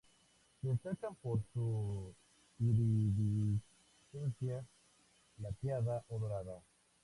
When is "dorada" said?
6.17-6.63